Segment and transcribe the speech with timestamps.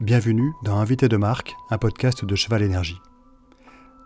[0.00, 3.00] Bienvenue dans Invité de marque, un podcast de Cheval Énergie.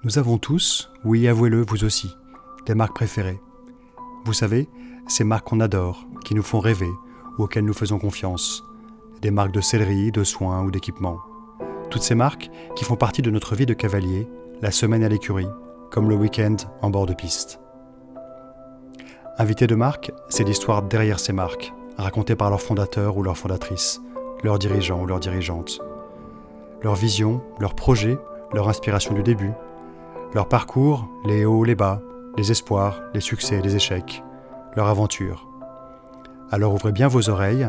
[0.05, 2.17] Nous avons tous, oui avouez-le vous aussi,
[2.65, 3.39] des marques préférées.
[4.25, 4.71] Vous savez,
[5.07, 6.89] ces marques qu'on adore, qui nous font rêver
[7.37, 8.65] ou auxquelles nous faisons confiance.
[9.21, 11.21] Des marques de céleri, de soins ou d'équipements.
[11.91, 14.27] Toutes ces marques qui font partie de notre vie de cavalier,
[14.63, 15.51] la semaine à l'écurie,
[15.91, 17.61] comme le week-end en bord de piste.
[19.37, 24.01] Invité de marque, c'est l'histoire derrière ces marques, racontée par leurs fondateurs ou leurs fondatrices
[24.43, 25.81] leurs dirigeants ou leurs dirigeantes.
[26.83, 28.19] Leur vision, leurs projets,
[28.53, 29.53] leur inspiration du début,
[30.35, 32.01] leur parcours, les hauts, les bas,
[32.37, 34.23] les espoirs, les succès, les échecs,
[34.77, 35.47] leur aventure.
[36.51, 37.69] Alors ouvrez bien vos oreilles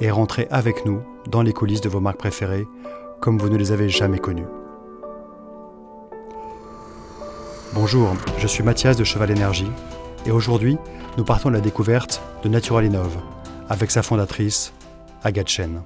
[0.00, 2.66] et rentrez avec nous dans les coulisses de vos marques préférées
[3.20, 4.46] comme vous ne les avez jamais connues.
[7.72, 8.08] Bonjour,
[8.38, 9.70] je suis Mathias de Cheval Énergie
[10.26, 10.76] et aujourd'hui
[11.16, 13.16] nous partons à la découverte de Natural Innov
[13.68, 14.72] avec sa fondatrice
[15.22, 15.82] Agathe Chen.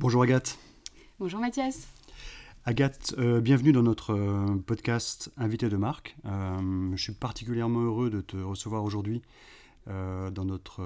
[0.00, 0.56] Bonjour Agathe.
[1.18, 1.88] Bonjour Mathias.
[2.64, 6.16] Agathe, euh, bienvenue dans notre euh, podcast Invité de marque.
[6.24, 9.22] Euh, je suis particulièrement heureux de te recevoir aujourd'hui
[9.86, 10.82] dans notre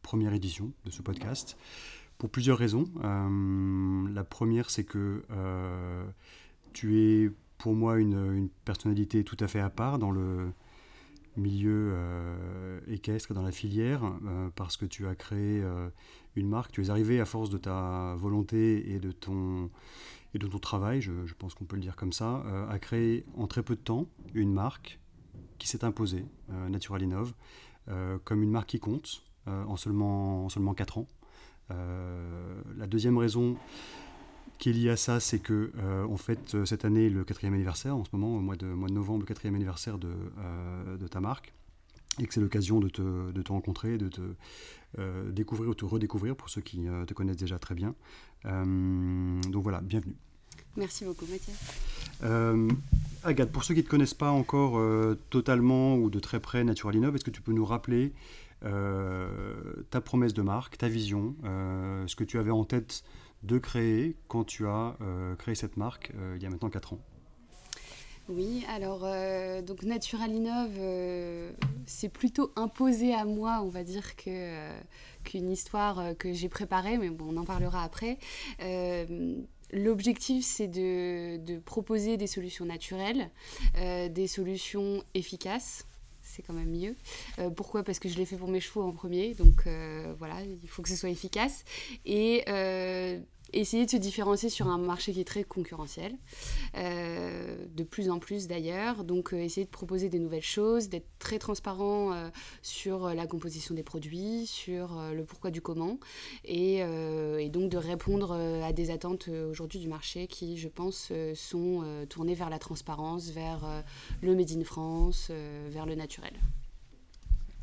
[0.00, 1.58] première édition de ce podcast
[2.16, 2.84] pour plusieurs raisons.
[4.14, 5.24] la première, c'est que
[6.72, 10.52] tu es pour moi une, personnalité tout à fait à part dans le
[11.38, 11.94] milieu
[12.88, 14.02] équestre, dans la filière,
[14.56, 15.62] parce que tu as créé
[16.36, 16.72] une marque.
[16.72, 19.70] Tu es arrivé à force de ta volonté et de ton,
[20.34, 23.24] et de ton travail, je, pense qu'on peut le dire comme ça, euh, à créer
[23.36, 24.98] en très peu de temps une marque
[25.58, 27.32] qui s'est imposée, euh, Natural Innov,
[27.88, 31.06] euh, comme une marque qui compte en, seulement, en seulement 4 ans.
[31.70, 33.56] la deuxième raison
[34.58, 35.72] qui est liée à ça, c'est que
[36.08, 38.94] en fait cette année le quatrième anniversaire, en ce moment au mois de, mois de
[38.94, 40.10] novembre, le quatrième anniversaire de,
[40.98, 41.52] de ta marque
[42.20, 44.20] et que c'est l'occasion de te, de te, rencontrer, de te
[44.98, 47.94] euh, découvrir ou te redécouvrir pour ceux qui euh, te connaissent déjà très bien.
[48.46, 50.16] Euh, donc voilà, bienvenue.
[50.76, 51.58] Merci beaucoup Mathias.
[53.24, 54.80] Agathe, pour ceux qui ne te connaissent pas encore
[55.28, 58.12] totalement ou de très près Natural Innov, est-ce que tu peux nous rappeler
[58.60, 63.02] ta promesse de marque, ta vision, ce que tu avais en tête
[63.42, 64.96] de créer quand tu as
[65.38, 66.98] créé cette marque il y a maintenant 4 ans
[68.28, 71.50] oui, alors euh, donc Natural Innov, euh,
[71.86, 74.80] c'est plutôt imposé à moi, on va dire, que, euh,
[75.24, 78.18] qu'une histoire que j'ai préparée, mais bon, on en parlera après.
[79.70, 83.30] L'objectif, c'est de, de, proposer des solutions naturelles,
[83.74, 85.86] des solutions efficaces.
[86.30, 86.94] C'est quand même mieux.
[87.56, 87.82] pourquoi?
[87.82, 89.64] Parce que je l'ai fait pour mes chevaux en premier, donc
[90.18, 91.64] voilà, il faut que ce soit efficace.
[92.04, 92.44] Et
[93.52, 96.16] essayer de se différencier sur un marché qui est très concurrentiel,
[96.76, 99.04] euh, de plus en plus d'ailleurs.
[99.04, 102.28] Donc euh, essayer de proposer des nouvelles choses, d'être très transparent euh,
[102.62, 105.98] sur la composition des produits, sur le pourquoi du comment,
[106.44, 111.84] et, et donc de répondre à des attentes aujourd'hui du marché qui, je pense, sont
[112.08, 113.84] tournées vers la transparence, vers
[114.22, 115.30] le Made in France,
[115.68, 116.32] vers le naturel.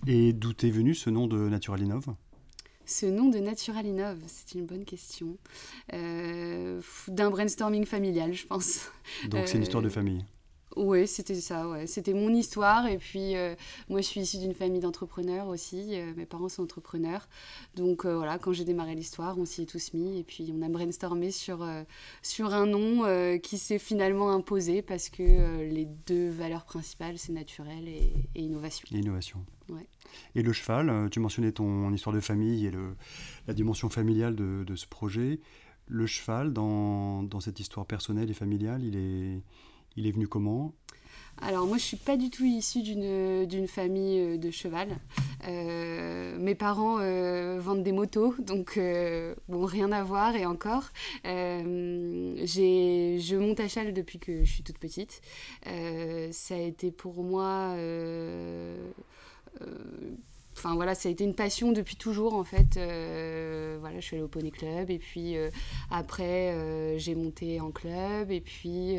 [0.08, 2.16] Et d'où est venu ce nom de Natural Innov?
[2.86, 5.38] Ce nom de Natural Innov, c'est une bonne question.
[5.94, 8.92] Euh, d'un brainstorming familial, je pense.
[9.30, 10.26] Donc c'est une histoire de euh, famille
[10.76, 11.88] oui, c'était ça, ouais.
[11.88, 12.88] C'était mon histoire.
[12.88, 13.56] Et puis, euh,
[13.90, 15.96] moi, je suis issue d'une famille d'entrepreneurs aussi.
[16.16, 17.28] mes parents sont entrepreneurs.
[17.76, 20.20] Donc, voilà, quand j'ai démarré l'histoire, on s'y est tous mis.
[20.20, 21.68] Et puis, on a brainstormé sur,
[22.22, 27.88] sur un nom qui s'est finalement imposé parce que les deux valeurs principales, c'est naturel
[27.88, 28.88] et, et innovation.
[28.92, 29.46] innovation.
[30.36, 32.96] Et le cheval, euh, tu mentionnais ton histoire de famille et le,
[33.48, 35.40] la dimension familiale de, de, ce projet.
[35.88, 39.42] Le cheval, dans, dans, cette histoire personnelle et familiale, il est,
[39.96, 40.74] il est venu comment?
[41.42, 44.98] Alors moi je suis pas du tout issue d'une famille euh, de cheval.
[45.48, 46.98] Euh, mes parents
[47.60, 48.80] vendent des motos, donc
[49.48, 50.90] bon rien à voir et encore.
[51.24, 55.22] je monte à cheval depuis que je suis toute petite.
[55.66, 57.76] ça a été pour moi
[59.62, 60.16] euh,
[60.58, 62.78] enfin voilà, ça a été une passion depuis toujours en fait.
[62.78, 65.50] Euh, voilà, je suis allée au Poney Club et puis euh,
[65.92, 68.98] après j'ai monté en club et puis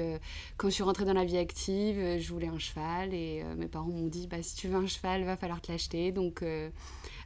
[0.57, 3.89] quand je suis rentrée dans la vie active, je voulais un cheval et mes parents
[3.89, 6.13] m'ont dit bah si tu veux un cheval, va falloir te l'acheter.
[6.13, 6.43] Donc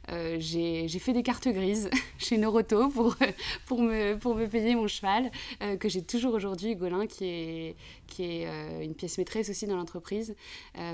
[0.09, 3.15] euh, j'ai fait des cartes grises chez Noroto pour,
[3.65, 5.31] pour, me, pour me payer mon cheval,
[5.61, 7.75] euh, que j'ai toujours aujourd'hui, Golin, qui est,
[8.07, 10.35] qui est euh, une pièce maîtresse aussi dans l'entreprise,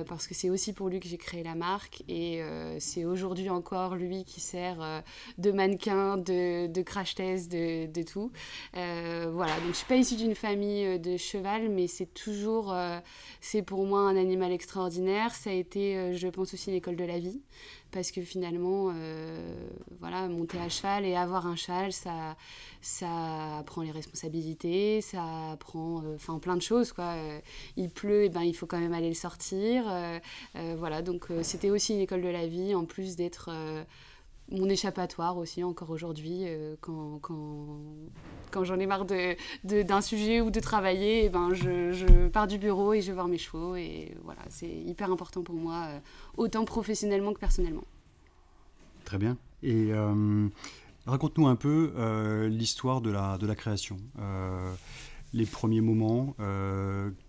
[0.07, 2.42] parce que c'est aussi pour lui que j'ai créé la marque, et
[2.80, 5.04] c'est aujourd'hui encore lui qui sert
[5.38, 8.31] de mannequin, de, de crash test, de, de tout.
[8.74, 12.75] voilà, donc je suis pas issue d'une famille de cheval, mais c'est toujours,
[13.42, 15.33] c'est pour moi un animal extraordinaire.
[15.33, 17.42] Ça a été, je pense aussi, l'école de la vie.
[17.92, 18.94] Parce que finalement,
[20.00, 22.36] voilà, monter à cheval et avoir un cheval, ça,
[22.81, 26.92] ça prend les responsabilités, ça prend enfin plein de choses.
[26.92, 27.16] Quoi.
[27.75, 29.86] il pleut, et eh ben, il faut quand même aller le sortir.
[30.78, 33.50] voilà, donc c'était aussi une école de la vie, en plus d'être
[34.52, 37.80] mon échappatoire aussi encore aujourd'hui euh, quand, quand,
[38.52, 39.36] quand j'en ai marre de,
[39.84, 43.14] d'un sujet ou de travailler eh ben je, je, pars du bureau et je vais
[43.14, 43.76] voir mes chevaux.
[43.76, 46.00] Et voilà c'est hyper important pour moi euh,
[46.38, 47.86] autant professionnellement que personnellement.
[49.04, 49.38] Très bien.
[49.64, 50.48] Et euh,
[51.06, 53.98] raconte-nous un peu l'histoire de la, de la création.
[55.34, 56.36] Les premiers moments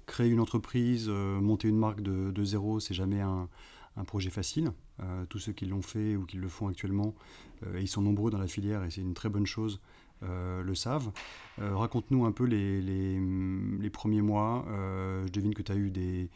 [0.06, 3.48] créer une entreprise monter une marque de, de zéro c'est jamais un,
[3.96, 7.14] un projet facile euh, tous ceux qui l'ont fait ou qui le font actuellement,
[7.64, 9.80] euh, ils sont nombreux dans la filière et c'est une très bonne chose,
[10.24, 11.10] euh, le savent.
[11.58, 14.64] Raconte-nous un peu les, les, premiers mois.
[14.68, 16.28] je devine que tu as eu des,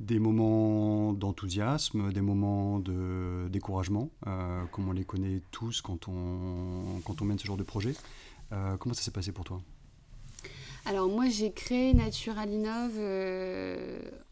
[0.00, 4.10] des moments d'enthousiasme, des moments de découragement,
[4.72, 7.94] comme on les connaît tous quand on, quand on mène ce genre de projet.
[8.80, 9.60] comment ça s'est passé pour toi?
[10.84, 12.98] Alors moi j'ai créé Natural Innov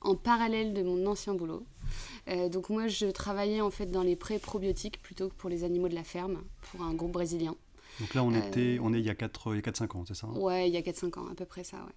[0.01, 1.65] en parallèle de mon ancien boulot.
[2.29, 5.65] Euh, donc moi, je travaillais en fait dans les pré probiotiques plutôt que pour les
[5.65, 7.55] animaux de la ferme, pour un groupe brésilien.
[8.01, 10.69] Donc là, on, euh, était, on est il y a 4-5 ans, c'est ça Ouais,
[10.69, 11.93] il y a 4-5 ans, à peu près ça, ouais.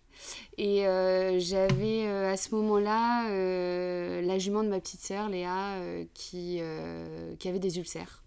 [0.57, 3.29] Et euh, j'avais à ce moment-là
[4.21, 5.77] la jument de ma petite sœur, Léa,
[6.13, 6.61] qui,
[7.39, 8.23] qui avait des ulcères.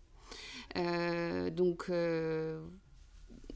[0.74, 1.90] donc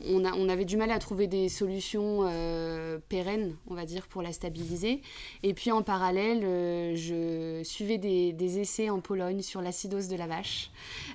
[0.05, 4.33] on, avait du mal à trouver des solutions euh, pérennes, on va dire, pour la
[4.33, 5.01] stabiliser.
[5.43, 10.27] Et puis en parallèle, euh, je suivais des, essais en Pologne sur l'acidose de la
[10.27, 10.71] vache,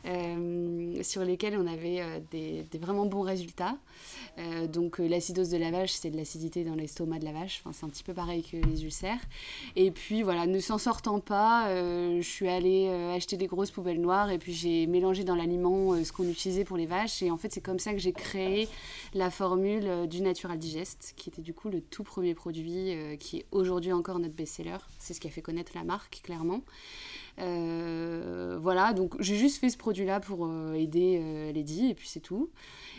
[0.06, 2.01] euh, sur lesquels on avait
[2.31, 3.78] des, vraiment bons résultats.
[4.68, 7.86] donc l'acidose de la vache, c'est de l'acidité dans l'estomac de la vache, enfin, c'est
[7.86, 9.19] un petit peu pareil que les ulcères.
[9.75, 14.30] Et puis voilà, ne s'en sortant pas, je suis allée acheter des grosses poubelles noires
[14.31, 17.22] et puis j'ai mélangé dans l'aliment ce qu'on utilisait pour les vaches.
[17.24, 18.68] Et en fait, c'est comme ça que j'ai créé
[19.14, 23.16] la formule euh, du Natural Digest, qui était du coup le tout premier produit euh,
[23.16, 24.78] qui est aujourd'hui encore notre best-seller.
[25.00, 26.62] C'est ce qui a fait connaître la marque, clairement.
[27.40, 32.50] Euh, voilà, donc j'ai juste fait ce produit-là pour aider Lady, et puis c'est tout.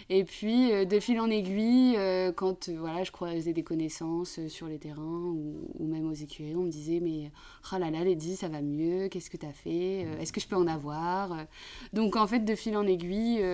[0.09, 1.97] Et puis, de fil en aiguille,
[2.35, 6.71] quand voilà, je croisais des connaissances sur les terrains ou, même aux écuries, on me
[6.71, 7.31] disait Mais
[7.73, 10.49] oh là là, Lady, ça va mieux, qu'est-ce que tu as fait Est-ce que je
[10.49, 11.47] peux en avoir?
[11.93, 13.45] Donc, en fait, de fil en aiguille,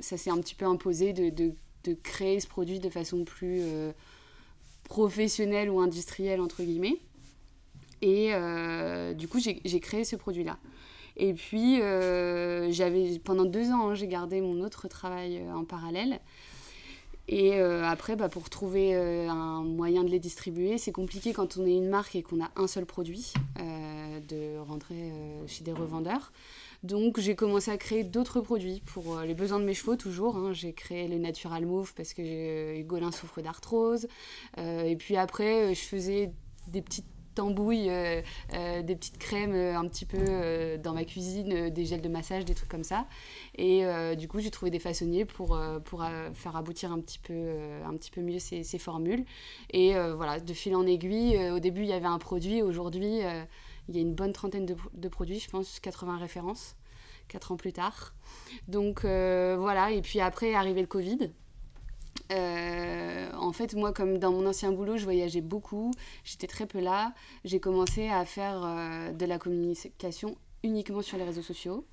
[0.00, 3.92] ça s'est un petit peu imposé de, de créer ce produit de façon plus euh,
[4.84, 6.96] professionnelle ou industrielle, entre guillemets.
[8.02, 10.58] Et euh, du coup, j'ai créé ce produit-là.
[11.16, 16.20] Et puis, euh, j'avais pendant deux ans, hein, j'ai gardé mon autre travail en parallèle.
[17.26, 21.74] Et après, bah, pour trouver un moyen de les distribuer, c'est compliqué quand on est
[21.74, 25.10] une marque et qu'on a un seul produit, de rentrer
[25.46, 26.32] chez des revendeurs.
[26.84, 30.36] Donc j'ai commencé à créer d'autres produits pour euh, les besoins de mes chevaux toujours.
[30.36, 30.52] Hein.
[30.52, 34.06] J'ai créé le Natural Move parce que euh, Hugolin souffre d'arthrose.
[34.58, 36.30] Euh, et puis après, je faisais
[36.68, 37.90] des petites tambouilles,
[38.50, 42.68] des petites crèmes un petit peu dans ma cuisine, des gels de massage, des trucs
[42.68, 43.06] comme ça.
[43.56, 43.84] Et
[44.16, 46.04] du coup, j'ai trouvé des façonniers pour, pour
[46.34, 49.24] faire aboutir un petit peu, un petit peu mieux ces, formules.
[49.72, 52.62] Et voilà, de fil en aiguille, au début, il y avait un produit.
[52.62, 53.20] Aujourd'hui,
[53.88, 56.76] il y a une bonne trentaine de, produits, je pense 80 références,
[57.28, 58.14] 4 ans plus tard.
[58.68, 61.30] Donc euh, voilà, et puis après arrivé le Covid.
[62.32, 65.90] Euh, en fait, moi, comme dans mon ancien boulot, je voyageais beaucoup,
[66.24, 67.12] j'étais très peu là.
[67.44, 71.86] J'ai commencé à faire euh, de la communication uniquement sur les réseaux sociaux.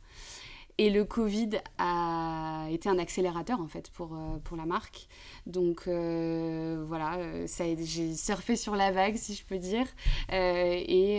[0.78, 5.08] Et le Covid a été un accélérateur en fait pour, euh, pour la marque.
[5.46, 9.86] Donc voilà, j'ai surfé sur la vague si je peux dire.
[10.32, 11.18] et,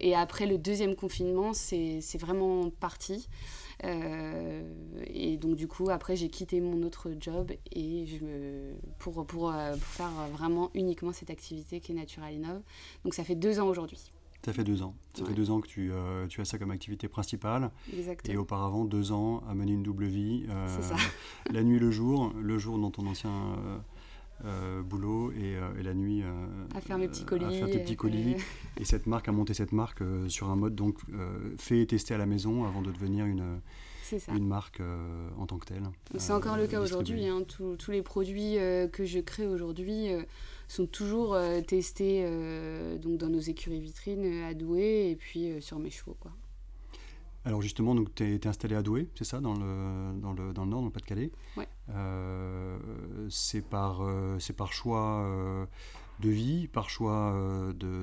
[0.00, 3.28] et, après le deuxième confinement, c'est vraiment parti.
[3.82, 9.52] Et donc du coup, après, j'ai quitté mon autre job et je me, pour, pour,
[9.52, 12.62] pour faire vraiment uniquement cette activité qui est Natural Innov.
[13.04, 14.10] Donc ça fait deux ans aujourd'hui.
[14.46, 14.94] Ça fait deux ans.
[15.14, 17.72] Ça fait deux ans que tu, euh, tu, as ça comme activité principale.
[17.92, 18.32] Exactement.
[18.32, 20.46] Et auparavant, deux ans à mener une double vie.
[20.48, 20.94] Euh, ça.
[21.50, 22.32] la nuit, le jour.
[22.40, 23.32] Le jour dans ton ancien
[24.44, 26.22] euh, boulot et, la nuit.
[26.74, 27.44] à faire mes petits colis.
[27.44, 28.36] À faire tes petits colis.
[28.78, 30.98] et cette marque, à monter cette marque sur un mode donc
[31.58, 33.60] fait et testé à la maison avant de devenir une.
[34.28, 34.80] une marque
[35.38, 35.82] en tant que telle.
[36.16, 37.26] C'est encore le cas aujourd'hui.
[37.26, 37.42] Hein.
[37.46, 38.56] Tous les produits
[38.92, 40.10] que je crée aujourd'hui
[40.68, 45.50] sont toujours euh, testés euh, donc dans nos écuries vitrines euh, à Douai et puis
[45.60, 46.16] sur mes chevaux.
[46.18, 46.32] Quoi.
[47.46, 50.70] Alors justement, tu es, installé à Douai, c'est ça, dans le, dans, le, dans le
[50.70, 51.68] Nord, dans le Pas-de-Calais ouais.
[53.30, 54.02] C'est par,
[54.56, 55.68] par choix
[56.20, 57.34] de vie, par choix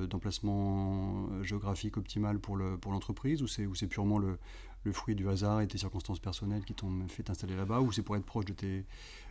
[0.08, 4.38] d'emplacement géographique optimal pour l'entreprise, le, pour ou c'est purement le,
[4.84, 8.02] le fruit du hasard et tes circonstances personnelles qui t'ont fait t'installer là-bas ou c'est
[8.02, 8.84] pour être proche de tes,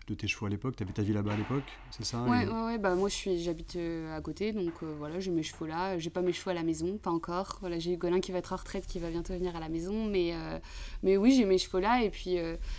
[0.08, 2.46] de tes chevaux à l'époque Tu avais ta vie là-bas à l'époque, c'est ça Ouais,
[2.46, 5.44] ouais, ouais, bah moi je suis, j'habite euh, à côté, donc euh, voilà, j'ai mes
[5.44, 5.98] chevaux là.
[5.98, 7.58] J'ai pas mes chevaux à la maison, pas encore.
[7.62, 10.06] Voilà, j'ai Golin qui va être en retraite, qui va bientôt venir à la maison,
[10.06, 10.60] mais, euh,
[11.04, 12.38] mais oui, j'ai mes chevaux là, et puis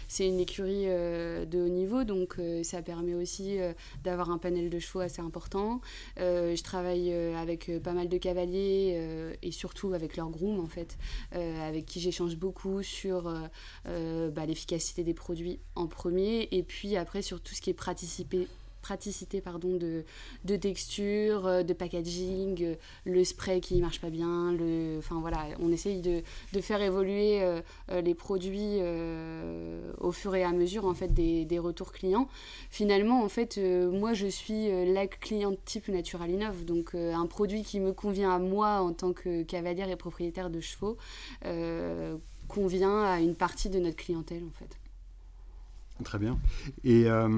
[0.09, 3.59] c'est une écurie de haut niveau, donc ça permet aussi
[4.02, 5.81] d'avoir un panel de chevaux assez important.
[6.16, 10.99] je travaille avec pas mal de cavaliers et surtout avec leurs grooms en fait,
[11.33, 13.25] avec qui j'échange beaucoup sur
[13.85, 18.49] bah, l'efficacité des produits en premier, et puis après sur tout ce qui est praticité
[19.42, 20.04] pardon, de,
[20.44, 25.47] de texture, euh, de packaging, euh, le spray qui marche pas bien, le, enfin voilà,
[25.61, 27.61] on essaye de, de faire évoluer euh,
[28.02, 28.80] les produits
[30.00, 32.28] au fur et à mesure en fait des, des retours clients.
[32.71, 37.80] Finalement, en fait, moi je suis la cliente type Natural Innov, donc un produit qui
[37.80, 40.97] me convient à moi en tant que cavalière et propriétaire de chevaux
[42.49, 44.84] convient à une partie de notre clientèle en fait.
[46.03, 46.39] Très bien.
[46.83, 47.29] Et euh,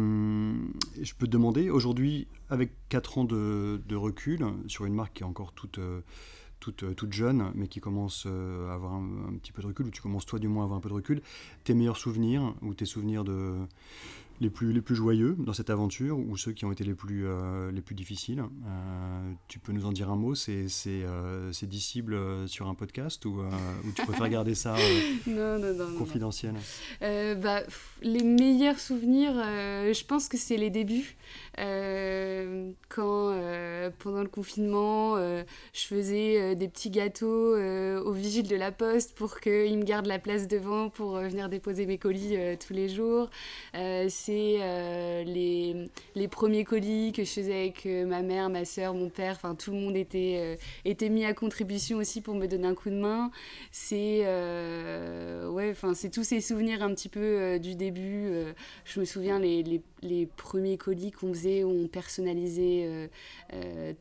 [1.00, 5.26] je peux te demander, aujourd'hui, avec 4 ans de, recul, sur une marque qui est
[5.26, 6.00] encore toute, euh,
[6.58, 9.90] toute, euh, toute jeune, mais qui commence à avoir un, petit peu de recul, ou
[9.90, 11.20] tu commences toi du moins à avoir un peu de recul,
[11.64, 13.56] tes meilleurs souvenirs, ou tes souvenirs de,
[14.40, 17.26] les plus, les plus joyeux dans cette aventure ou ceux qui ont été les plus,
[17.26, 18.40] euh, les plus difficiles.
[18.40, 23.40] Euh, tu peux nous en dire un mot C'est euh, dissible sur un podcast ou,
[23.40, 24.76] ou tu préfères garder ça
[25.26, 26.54] non, non, non, confidentiel?
[27.00, 27.62] Bah,
[28.02, 31.16] Les meilleurs souvenirs, je pense que c'est les débuts.
[31.56, 33.40] quand,
[33.98, 39.78] pendant le confinement, je faisais des petits gâteaux au vigile de la poste pour qu'ils
[39.78, 43.30] me gardent la place devant pour venir déposer mes colis tous les jours
[44.32, 45.24] euh,
[46.14, 49.34] les, premiers colis que je faisais avec euh, ma mère, ma soeur, mon père.
[49.36, 52.74] Enfin, tout le monde était, euh, était mis à contribution aussi pour me donner un
[52.74, 53.30] coup de main.
[53.70, 54.20] C'est
[55.48, 58.30] ouais, enfin, tous ces souvenirs un petit peu du début.
[58.84, 63.10] je me souviens les, les premiers colis qu'on faisait, où on personnalisait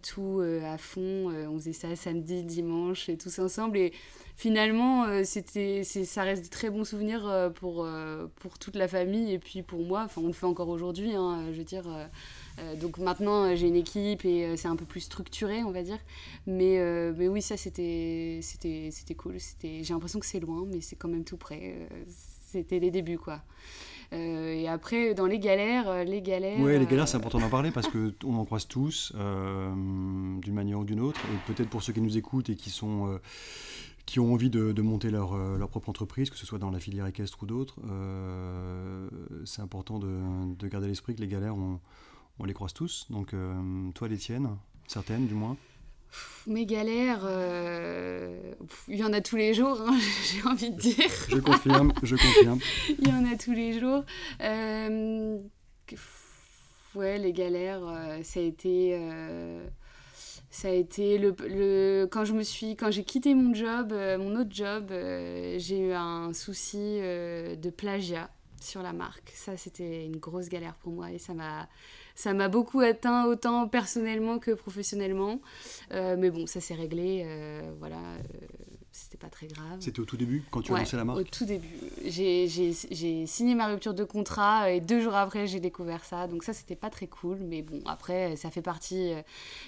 [0.02, 1.30] tout à fond.
[1.30, 3.78] on faisait ça samedi, dimanche, et tous ensemble.
[3.78, 3.94] Et
[4.36, 8.88] finalement, euh, c'était, ça reste des très bons souvenirs euh, pour, euh, pour toute la
[8.88, 10.04] famille et puis pour moi.
[10.06, 11.86] Enfin, on le fait encore aujourd'hui, hein, je veux dire.
[12.80, 16.00] donc maintenant, j'ai une équipe et c'est un peu plus structuré, on va dire.
[16.48, 16.80] Mais,
[17.14, 18.42] mais oui, ça, c'était,
[19.18, 19.38] cool.
[19.62, 21.88] J'ai l'impression que c'est loin, mais c'est quand même tout près.
[22.08, 23.42] c'était les débuts, quoi.
[24.16, 26.60] Et après, dans les galères, les galères.
[26.60, 30.84] Oui, les galères, c'est important d'en parler parce qu'on en croise tous d'une manière ou
[30.84, 31.20] d'une autre.
[31.34, 33.20] Et peut-être pour ceux qui nous écoutent et qui sont
[34.06, 36.80] qui ont envie de, monter leur, euh, leur, propre entreprise, que ce soit dans la
[36.80, 39.10] filière équestre ou d'autres, euh,
[39.46, 41.80] c'est important de, de garder l'esprit que les galères, on,
[42.40, 43.08] on, les croise tous.
[43.10, 44.50] Donc, euh, toi, les tiennes,
[44.88, 45.58] certaines du moins
[46.48, 47.28] mes galères,
[48.88, 51.10] il y en a tous les jours, hein, j'ai envie de dire.
[51.30, 52.60] je confirme, je confirme.
[53.00, 54.04] il y en a tous les jours.
[56.96, 57.82] ouais, les galères,
[58.24, 58.96] ça a été
[60.56, 64.18] ça a été le, le, quand je me suis quand j'ai quitté mon job euh,
[64.18, 68.30] mon autre job euh, j'ai eu un souci euh, de plagiat
[68.62, 71.68] sur la marque ça c'était une grosse galère pour moi et ça m'a
[72.16, 75.40] ça m'a beaucoup atteint autant personnellement que professionnellement.
[75.92, 77.26] Mais bon ça s'est réglé
[77.80, 78.00] voilà
[78.96, 79.78] c'était pas très grave.
[79.82, 81.68] C'était au tout début, quand tu as lancé la marque Au tout début.
[82.06, 86.28] J'ai signé ma rupture de contrat et deux jours après, j'ai découvert ça.
[86.28, 87.40] Donc ça, c'était pas très cool.
[87.42, 89.12] Mais bon, après, ça fait, partie,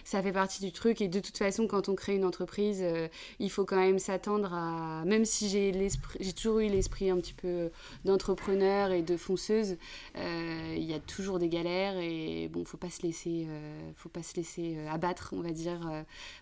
[0.06, 1.02] ça fait partie du truc.
[1.02, 4.54] Et de toute façon, quand on crée une entreprise, euh, il faut quand même s'attendre
[4.54, 5.04] à...
[5.06, 7.70] Même si j'ai toujours eu l'esprit un petit peu
[8.06, 9.76] d'entrepreneur et de fonceuse,
[10.16, 11.98] euh, il y a toujours des galères.
[11.98, 15.80] Et bon, faut pas se laisser, euh, faut pas se laisser abattre, on va dire,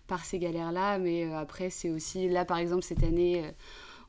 [0.06, 0.98] par ces galères-là.
[0.98, 2.28] Mais après, c'est aussi...
[2.28, 3.50] Là, par exemple, cette année, euh,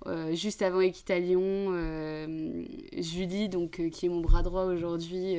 [0.07, 2.63] euh, juste avant Équitalion, euh,
[2.97, 5.35] Julie, donc, qui est mon bras droit aujourd'hui,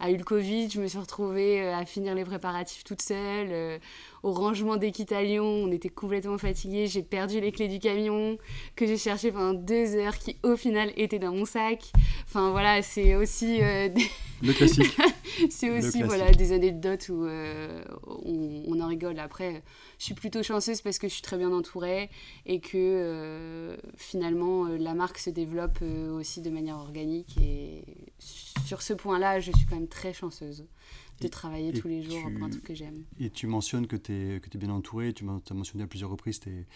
[0.00, 0.68] a eu le Covid.
[0.70, 3.80] Je me suis retrouvée à finir les préparatifs toute seule
[4.22, 5.44] au rangement d'Équitalion.
[5.44, 6.86] On était complètement fatigués.
[6.86, 8.38] J'ai perdu les clés du camion
[8.76, 11.92] que j'ai cherché pendant deux heures, qui au final étaient dans mon sac.
[12.24, 13.88] Enfin voilà, c'est aussi euh,
[14.42, 14.96] le classique.
[15.50, 19.18] c'est aussi voilà des anecdotes où euh, on, en rigole.
[19.18, 19.62] Après,
[19.98, 22.10] je suis plutôt chanceuse parce que je suis très bien entourée
[22.46, 27.36] et que euh, finalement la marque se développe aussi de manière organique.
[27.40, 27.84] Et
[28.18, 30.66] sur ce point-là, je suis quand même très chanceuse.
[31.22, 33.04] De travailler tous les jours pour un truc que j'aime.
[33.20, 36.10] Et tu mentionnes que tu es, que es bien entouré, tu as mentionné à plusieurs
[36.10, 36.66] reprises tes,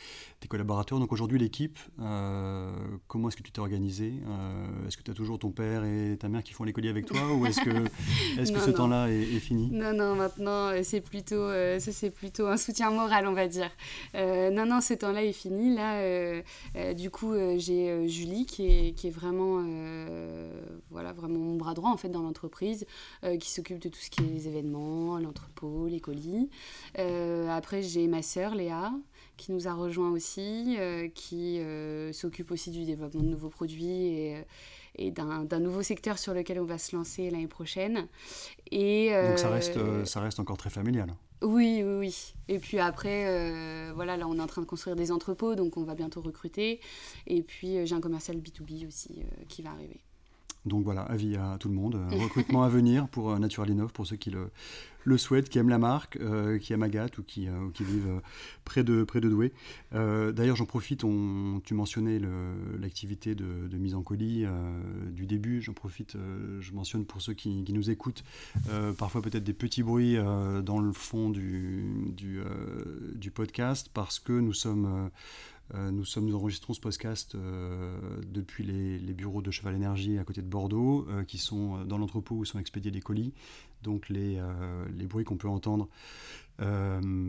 [0.41, 0.99] tes collaborateurs.
[0.99, 2.73] Donc aujourd'hui, l'équipe, euh,
[3.09, 6.17] comment est-ce que tu t'es organisé euh, Est-ce que tu as toujours ton père et
[6.19, 7.71] ta mère qui font l'écolier avec toi ou est-ce que,
[8.41, 9.69] est -ce que ce temps-là est, fini?
[9.71, 13.71] Non, non, maintenant, euh, c'est plutôt, ça, c'est plutôt un soutien moral, on va dire.
[14.15, 15.75] non, non, ce temps-là est fini.
[15.75, 19.65] Là, du coup, j'ai Julie qui est, qui est vraiment,
[20.91, 22.87] voilà, vraiment mon bras droit en fait dans l'entreprise,
[23.41, 26.49] qui s'occupe de tout ce qui est les événements, l'entrepôt, les colis.
[26.97, 28.93] après, j'ai ma sœur Léa
[29.37, 34.07] qui nous a rejoint aussi, euh, qui euh, s'occupe aussi du développement de nouveaux produits
[34.09, 34.43] et, euh,
[34.97, 38.09] et d'un nouveau secteur sur lequel on va se lancer l'année prochaine.
[38.71, 41.13] Et, Donc ça reste, ça reste encore très familial.
[41.43, 42.35] Oui, oui, oui.
[42.49, 45.85] Et puis après, voilà, là on est en train de construire des entrepôts, donc on
[45.85, 46.81] va bientôt recruter.
[47.27, 50.01] Et puis j'ai un commercial B2B aussi qui va arriver.
[50.67, 51.99] Donc voilà, avis à tout le monde.
[52.11, 54.51] recrutement à venir pour euh, Natural Innov, pour ceux qui le,
[55.05, 58.21] le souhaitent, qui aiment la marque, euh, qui aiment Agathe ou qui, euh, qui vivent
[58.65, 59.53] près, de, près de Douai.
[59.93, 62.21] D'ailleurs, j'en profite, on, tu mentionnais
[62.79, 64.45] l'activité de, de, mise en colis
[65.13, 65.63] du début.
[65.63, 66.17] J'en profite,
[66.61, 68.25] je mentionne pour ceux qui, qui nous écoutent,
[68.99, 70.17] parfois peut-être des petits bruits
[70.63, 72.41] dans le fond du, du,
[73.15, 75.09] du, podcast parce que nous sommes euh,
[75.75, 80.43] nous, sommes, nous enregistrons ce podcast euh, depuis les, bureaux de Cheval Énergie à côté
[80.43, 83.33] de Bordeaux, euh, qui sont dans l'entrepôt où sont expédiés les colis.
[83.83, 84.41] Donc les,
[85.09, 85.89] bruits qu'on peut entendre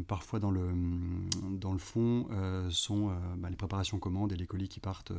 [0.08, 0.70] parfois dans le,
[1.52, 2.28] dans le fond
[2.70, 5.12] sont bah, les préparations commandes et les colis qui partent.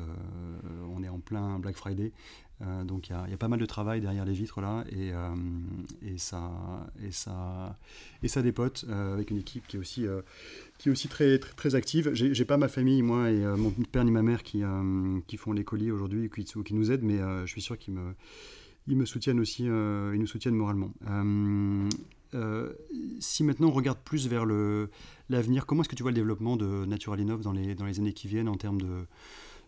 [0.91, 2.13] on est en plein Black Friday,
[2.85, 5.13] donc il y, a pas mal de travail derrière les vitres là et,
[6.07, 6.83] et, ça,
[8.43, 12.11] dépote avec une équipe qui est aussi très, très, très active.
[12.15, 15.53] J'ai pas ma famille, moi, et euh, mon père ni ma mère qui, euh, font
[15.53, 19.41] les colis aujourd'hui qui, qui nous aident, mais euh, je suis sûr qu'ils me, soutiennent
[19.41, 20.93] aussi, ils nous soutiennent moralement.
[23.21, 24.47] si maintenant on regarde plus vers
[25.29, 28.29] l'avenir, comment est-ce que tu vois le développement de Natural Innov dans les années qui
[28.29, 29.05] viennent en termes de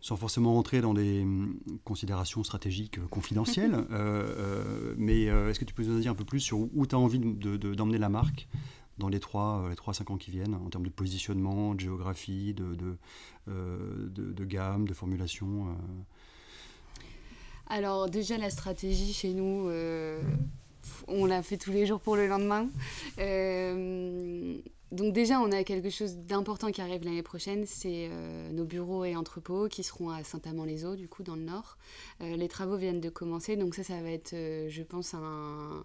[0.01, 3.85] sans forcément rentrer dans des hum, considérations stratégiques confidentielles,
[4.97, 7.19] mais est-ce que tu peux nous dire un peu plus sur où tu as envie
[7.19, 8.49] d'emmener de, de, la marque
[9.01, 11.81] dans les 3, euh, les 3 5 ans qui viennent, en termes de positionnement, de
[11.81, 12.97] géographie, de, de,
[13.49, 15.75] euh, de, gamme, de formulation euh?
[17.67, 19.71] Alors déjà la stratégie chez nous,
[21.07, 22.69] on l'a fait tous les jours pour le lendemain.
[24.93, 28.11] Donc déjà, on a quelque chose d'important qui arrive l'année prochaine, c'est
[28.53, 31.79] nos bureaux et entrepôts qui seront à Saint-Amand-les-Eaux, du coup, dans le nord.
[32.21, 35.85] les travaux viennent de commencer, donc ça, ça va être, je pense, un,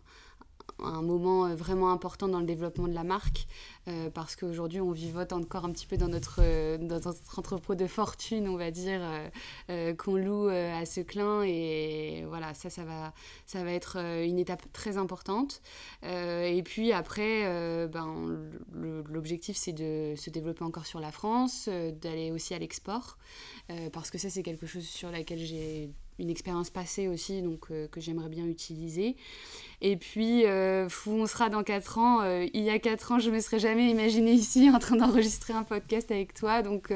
[0.80, 3.48] un moment euh, vraiment important dans le développement de la marque
[3.88, 7.76] euh, parce qu'aujourd'hui on vivote encore un petit peu dans notre, euh, dans notre entrepôt
[7.76, 9.02] de fortune on va dire
[9.98, 11.44] qu'on loue à ce clin.
[11.44, 13.14] Et voilà ça ça va
[13.46, 15.62] ça va être une étape très importante.
[16.04, 21.70] Et puis après ben, l'objectif c'est de se développer encore sur la France
[22.02, 23.18] d'aller aussi à l'export
[23.92, 27.88] parce que ça c'est quelque chose sur laquelle j'ai une expérience passée aussi, donc euh,
[27.88, 29.16] que j'aimerais bien utiliser.
[29.82, 32.22] Et puis, euh, on sera dans 4 ans.
[32.22, 34.96] Euh, il y a 4 ans, je ne me serais jamais imaginé ici en train
[34.96, 36.62] d'enregistrer un podcast avec toi.
[36.62, 36.94] Donc,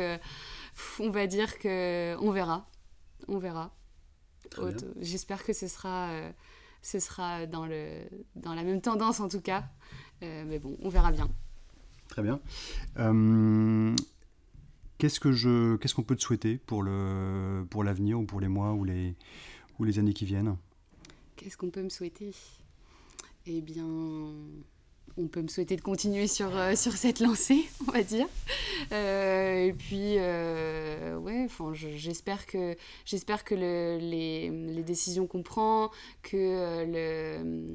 [0.99, 2.67] on va dire que on verra.
[3.27, 3.75] On verra.
[4.99, 6.09] J'espère que ce sera,
[6.81, 8.01] ce sera dans, le,
[8.35, 9.65] dans la même tendance en tout cas.
[10.21, 11.29] mais bon, on verra bien.
[12.07, 12.39] Très bien.
[14.99, 18.49] Qu'est-ce que je, qu'est-ce qu'on peut te souhaiter pour le, pour l'avenir ou pour les
[18.49, 19.15] mois ou les,
[19.79, 20.57] ou les années qui viennent?
[21.37, 22.31] Qu'est-ce qu'on peut me souhaiter?
[23.45, 23.87] Eh bien,
[25.15, 28.27] on peut me souhaiter de continuer sur, euh, sur cette lancée, on va dire.
[28.91, 35.91] Euh, et puis, euh, ouais, j'espère que, j'espère que le, les, les, décisions qu'on prend,
[36.23, 37.67] que le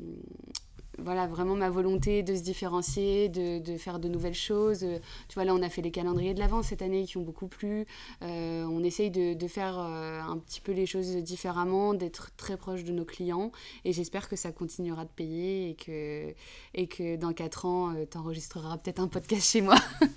[0.98, 4.80] voilà, vraiment ma volonté de se différencier, de, de, faire de nouvelles choses.
[5.28, 7.48] Tu vois, là, on a fait les calendriers de l'Avent cette année qui ont beaucoup
[7.48, 7.86] plu.
[8.22, 12.56] Euh, on essaye de, de faire euh, un petit peu les choses différemment, d'être très
[12.56, 13.52] proche de nos clients.
[13.84, 16.34] Et j'espère que ça continuera de payer et que,
[16.74, 19.76] et que dans 4 ans, euh, tu enregistreras peut-être un podcast chez moi.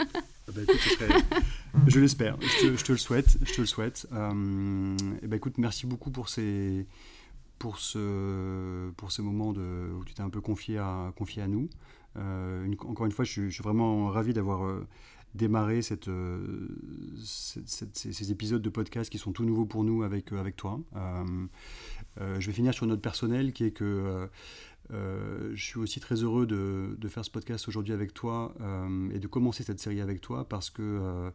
[0.49, 0.61] Ah bah,
[1.87, 3.37] je l'espère, je, je, te le souhaite.
[3.43, 4.07] Je te le souhaite.
[5.21, 6.85] et bah, écoute, merci beaucoup pour ces
[7.59, 11.69] pour ce, pour ce moment où tu t'es un peu confié à, confié à nous.
[12.17, 14.87] Euh, encore une fois, je, suis vraiment ravi d'avoir euh,
[15.35, 16.67] démarré cette, euh,
[17.23, 20.79] ces, épisodes de podcast qui sont tout nouveaux pour nous avec, avec toi.
[22.17, 24.29] je vais finir sur une note personnelle qui est que
[24.89, 28.53] je suis aussi très heureux de, de faire ce podcast aujourd'hui avec toi
[29.13, 31.31] et de commencer cette série avec toi parce que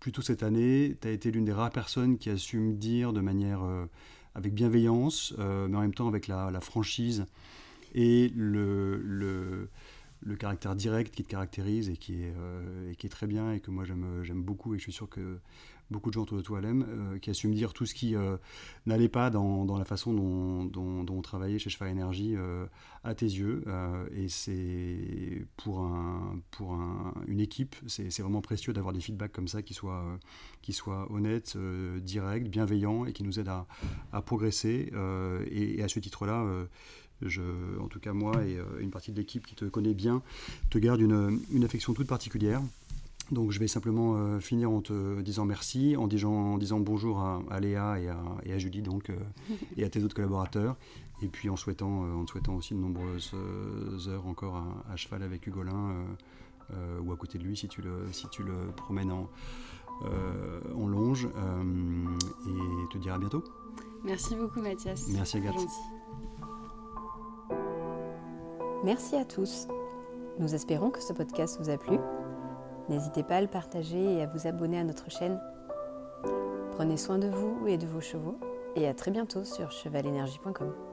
[0.00, 3.12] plutôt cette année, tu as été l'une des rares personnes qui a su me dire
[3.12, 3.86] de manière euh,
[4.34, 7.26] avec bienveillance, mais en même temps avec la, franchise
[7.94, 9.68] et le,
[10.38, 12.34] caractère direct qui te caractérise et qui est,
[12.90, 15.38] et qui est très bien et que moi j'aime beaucoup et je suis sûr que
[15.92, 18.36] beaucoup de gens autour de toi l'aiment, euh, qui assument dire tout ce qui euh,
[18.86, 22.66] n'allait pas dans, la façon dont, on travaillait chez Cheval Energy euh,
[23.04, 23.64] à tes yeux.
[24.16, 29.48] et c'est pour, un, pour un, une équipe, c'est vraiment précieux d'avoir des feedbacks comme
[29.48, 30.18] ça qui soient,
[31.10, 31.56] honnêtes,
[32.00, 33.52] directs, bienveillants et qui nous aident
[34.12, 34.92] à, progresser.
[35.50, 36.46] Et, à ce titre-là,
[37.80, 40.22] en tout cas moi et une partie de l'équipe qui te connaît bien,
[40.70, 42.62] te garde une affection toute particulière.
[43.30, 47.20] Donc je vais simplement euh, finir en te disant merci, en disant, en disant bonjour
[47.20, 49.16] à, Léa et à, et à, Julie donc, euh,
[49.76, 50.76] et à tes autres collaborateurs.
[51.22, 53.32] Et puis en souhaitant, euh, en souhaitant aussi de nombreuses
[54.08, 54.56] heures encore
[54.90, 55.94] à, cheval avec Hugolin
[57.04, 59.28] ou à côté de lui si tu le, si tu le promènes en,
[60.74, 61.26] en longe.
[61.26, 63.44] et te dire à bientôt.
[64.04, 65.08] Merci beaucoup Mathias.
[65.12, 65.68] Merci Agathe.
[68.84, 69.68] Merci à tous.
[70.38, 71.98] Nous espérons que ce podcast vous a plu.
[72.88, 75.40] N'hésitez pas à le partager et à vous abonner à notre chaîne.
[76.72, 78.38] Prenez soin de vous et de vos chevaux
[78.76, 80.91] et à très bientôt sur chevalenergie.com.